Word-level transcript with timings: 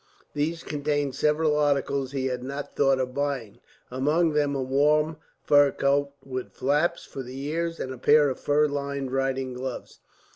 These 0.33 0.63
contained 0.63 1.13
several 1.13 1.55
articles 1.55 2.11
he 2.11 2.25
had 2.25 2.43
not 2.43 2.75
thought 2.75 2.97
of 2.97 3.13
buying, 3.13 3.59
among 3.91 4.31
them 4.33 4.55
a 4.55 4.63
warm 4.63 5.17
fur 5.43 5.69
cap 5.69 6.07
with 6.25 6.53
flaps 6.53 7.05
for 7.05 7.21
the 7.21 7.39
ears, 7.43 7.79
and 7.79 7.93
a 7.93 7.99
pair 7.99 8.27
of 8.31 8.39
fur 8.39 8.67
lined 8.67 9.11
riding 9.11 9.53
gloves. 9.53 9.99